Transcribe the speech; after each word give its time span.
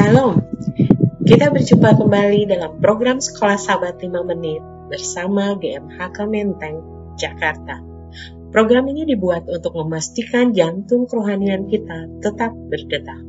Shalom. 0.00 0.40
Kita 1.28 1.52
berjumpa 1.52 1.92
kembali 1.92 2.48
dalam 2.48 2.80
program 2.80 3.20
Sekolah 3.20 3.60
Sahabat 3.60 4.00
5 4.00 4.08
Menit 4.32 4.64
bersama 4.88 5.52
GMHK 5.60 6.24
Menteng, 6.24 6.80
Jakarta. 7.20 7.84
Program 8.48 8.88
ini 8.88 9.04
dibuat 9.04 9.44
untuk 9.44 9.76
memastikan 9.76 10.56
jantung 10.56 11.04
kerohanian 11.04 11.68
kita 11.68 12.08
tetap 12.24 12.48
berdetak. 12.72 13.20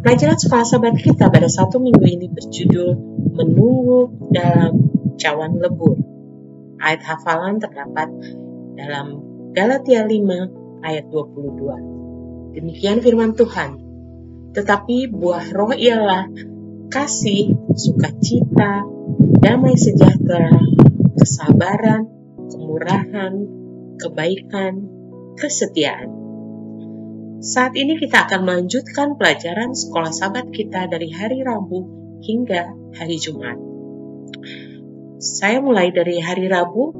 Pelajaran 0.00 0.40
Sekolah 0.40 0.64
Sahabat 0.64 0.96
kita 0.96 1.28
pada 1.28 1.52
satu 1.52 1.84
minggu 1.84 2.00
ini 2.00 2.32
berjudul 2.32 2.96
Menunggu 3.36 4.08
dalam 4.32 4.88
Cawan 5.20 5.60
Lebur. 5.60 6.00
Ayat 6.80 7.04
hafalan 7.04 7.60
terdapat 7.60 8.08
dalam 8.80 9.20
Galatia 9.52 10.08
5 10.08 10.80
ayat 10.80 11.12
22. 11.12 12.56
Demikian 12.56 13.04
firman 13.04 13.36
Tuhan. 13.36 13.81
Tetapi 14.52 15.08
buah 15.08 15.46
roh 15.56 15.72
ialah 15.72 16.28
kasih, 16.92 17.56
sukacita, 17.72 18.84
damai 19.40 19.74
sejahtera, 19.80 20.52
kesabaran, 21.16 22.04
kemurahan, 22.52 23.32
kebaikan, 23.96 24.74
kesetiaan. 25.40 26.12
Saat 27.42 27.74
ini 27.74 27.98
kita 27.98 28.28
akan 28.28 28.46
melanjutkan 28.46 29.18
pelajaran 29.18 29.74
sekolah 29.74 30.12
sahabat 30.14 30.52
kita 30.54 30.86
dari 30.86 31.10
hari 31.10 31.42
Rabu 31.42 31.80
hingga 32.22 32.70
hari 32.94 33.18
Jumat. 33.18 33.58
Saya 35.18 35.58
mulai 35.58 35.90
dari 35.90 36.22
hari 36.22 36.46
Rabu 36.46 36.94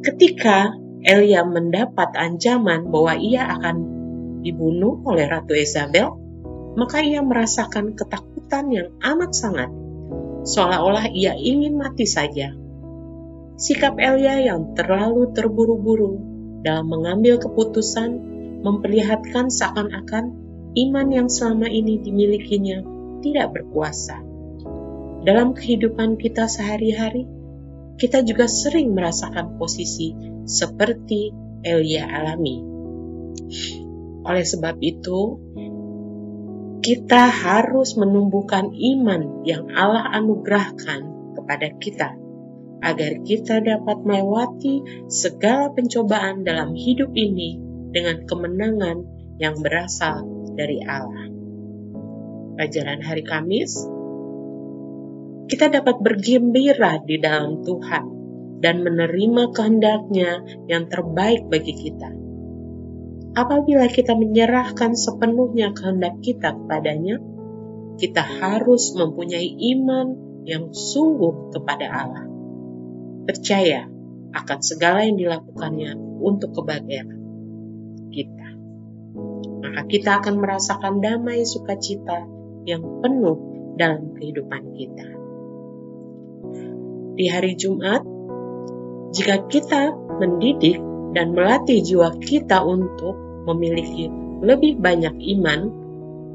ketika 0.00 0.72
Elia 1.04 1.44
mendapat 1.44 2.16
ancaman 2.16 2.88
bahwa 2.88 3.18
ia 3.18 3.44
akan 3.60 3.76
dibunuh 4.40 5.02
oleh 5.04 5.26
Ratu 5.26 5.52
Isabel 5.52 6.27
maka 6.78 7.02
ia 7.02 7.18
merasakan 7.26 7.98
ketakutan 7.98 8.70
yang 8.70 8.88
amat 9.02 9.34
sangat, 9.34 9.66
seolah-olah 10.46 11.10
ia 11.10 11.34
ingin 11.34 11.74
mati 11.74 12.06
saja. 12.06 12.54
Sikap 13.58 13.98
Elia 13.98 14.38
yang 14.54 14.78
terlalu 14.78 15.34
terburu-buru 15.34 16.22
dalam 16.62 16.86
mengambil 16.86 17.42
keputusan 17.42 18.22
memperlihatkan 18.62 19.50
seakan-akan 19.50 20.30
iman 20.78 21.06
yang 21.10 21.26
selama 21.26 21.66
ini 21.66 21.98
dimilikinya 21.98 22.86
tidak 23.26 23.58
berkuasa. 23.58 24.22
Dalam 25.26 25.58
kehidupan 25.58 26.14
kita 26.14 26.46
sehari-hari, 26.46 27.26
kita 27.98 28.22
juga 28.22 28.46
sering 28.46 28.94
merasakan 28.94 29.58
posisi 29.58 30.14
seperti 30.46 31.34
Elia 31.66 32.06
alami. 32.06 32.62
Oleh 34.22 34.46
sebab 34.46 34.78
itu, 34.78 35.47
kita 36.78 37.26
harus 37.26 37.98
menumbuhkan 37.98 38.70
iman 38.70 39.42
yang 39.42 39.66
Allah 39.74 40.14
anugerahkan 40.14 41.34
kepada 41.34 41.74
kita, 41.78 42.14
agar 42.82 43.12
kita 43.26 43.58
dapat 43.58 43.98
melewati 44.06 45.06
segala 45.10 45.74
pencobaan 45.74 46.46
dalam 46.46 46.78
hidup 46.78 47.10
ini 47.18 47.58
dengan 47.90 48.22
kemenangan 48.26 48.98
yang 49.42 49.58
berasal 49.58 50.22
dari 50.54 50.78
Allah. 50.86 51.30
Pelajaran 52.58 53.00
hari 53.02 53.22
Kamis, 53.26 53.74
kita 55.50 55.70
dapat 55.70 55.98
bergembira 56.02 57.02
di 57.02 57.18
dalam 57.18 57.62
Tuhan 57.62 58.04
dan 58.58 58.82
menerima 58.82 59.54
kehendaknya 59.54 60.42
yang 60.66 60.90
terbaik 60.90 61.46
bagi 61.46 61.74
kita 61.74 62.27
apabila 63.38 63.86
kita 63.86 64.18
menyerahkan 64.18 64.98
sepenuhnya 64.98 65.70
kehendak 65.70 66.18
kita 66.18 66.58
kepadanya, 66.58 67.22
kita 67.98 68.22
harus 68.22 68.94
mempunyai 68.98 69.54
iman 69.74 70.06
yang 70.42 70.74
sungguh 70.74 71.54
kepada 71.54 71.86
Allah. 71.86 72.26
Percaya 73.30 73.86
akan 74.34 74.58
segala 74.58 75.06
yang 75.06 75.18
dilakukannya 75.18 75.94
untuk 76.18 76.50
kebahagiaan 76.58 77.10
kita. 78.10 78.48
Maka 79.62 79.82
kita 79.86 80.10
akan 80.18 80.34
merasakan 80.42 80.94
damai 80.98 81.46
sukacita 81.46 82.26
yang 82.66 82.82
penuh 83.02 83.38
dalam 83.78 84.18
kehidupan 84.18 84.62
kita. 84.74 85.08
Di 87.18 87.26
hari 87.30 87.58
Jumat, 87.58 88.02
jika 89.14 89.46
kita 89.50 89.94
mendidik 90.22 90.78
dan 91.12 91.34
melatih 91.34 91.82
jiwa 91.82 92.14
kita 92.20 92.62
untuk 92.62 93.27
memiliki 93.48 94.12
lebih 94.44 94.78
banyak 94.78 95.16
iman, 95.38 95.60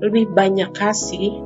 lebih 0.02 0.34
banyak 0.34 0.74
kasih, 0.74 1.40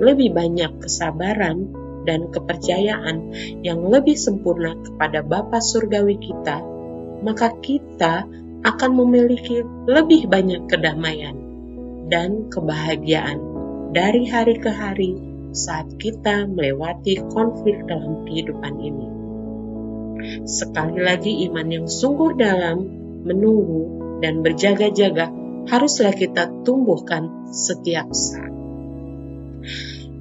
lebih 0.00 0.32
banyak 0.34 0.82
kesabaran, 0.82 1.70
dan 2.02 2.30
kepercayaan 2.34 3.30
yang 3.62 3.86
lebih 3.86 4.18
sempurna 4.18 4.74
kepada 4.82 5.22
Bapa 5.22 5.62
Surgawi 5.62 6.18
kita, 6.18 6.58
maka 7.22 7.54
kita 7.62 8.26
akan 8.62 8.90
memiliki 8.94 9.62
lebih 9.86 10.30
banyak 10.30 10.66
kedamaian 10.70 11.34
dan 12.10 12.46
kebahagiaan 12.50 13.38
dari 13.90 14.26
hari 14.26 14.58
ke 14.58 14.70
hari 14.70 15.18
saat 15.52 15.86
kita 15.98 16.48
melewati 16.48 17.20
konflik 17.30 17.84
dalam 17.86 18.24
kehidupan 18.26 18.74
ini. 18.80 19.08
Sekali 20.46 21.02
lagi, 21.02 21.32
iman 21.50 21.66
yang 21.66 21.86
sungguh 21.90 22.38
dalam 22.38 22.86
menunggu 23.26 24.02
dan 24.22 24.46
berjaga-jaga 24.46 25.34
haruslah 25.66 26.14
kita 26.14 26.62
tumbuhkan 26.62 27.50
setiap 27.50 28.08
saat. 28.14 28.54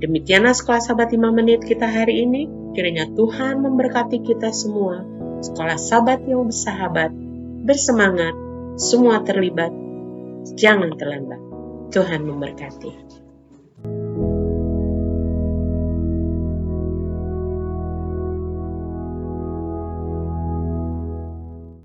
Demikianlah 0.02 0.58
sekolah 0.58 0.82
sahabat 0.82 1.14
5 1.14 1.30
menit 1.30 1.62
kita 1.62 1.86
hari 1.86 2.26
ini. 2.26 2.50
Kiranya 2.74 3.06
Tuhan 3.14 3.62
memberkati 3.62 4.26
kita 4.26 4.50
semua. 4.50 5.06
Sekolah 5.46 5.78
sahabat 5.78 6.26
yang 6.26 6.50
bersahabat, 6.50 7.14
bersemangat, 7.62 8.34
semua 8.82 9.22
terlibat. 9.22 9.70
Jangan 10.58 10.98
terlambat. 10.98 11.42
Tuhan 11.94 12.26
memberkati. 12.26 13.21